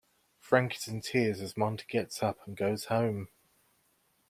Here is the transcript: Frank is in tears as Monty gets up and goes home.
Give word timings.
Frank 0.39 0.77
is 0.77 0.87
in 0.87 0.99
tears 1.01 1.41
as 1.41 1.55
Monty 1.55 1.85
gets 1.87 2.23
up 2.23 2.39
and 2.47 2.57
goes 2.57 2.85
home. 2.85 3.27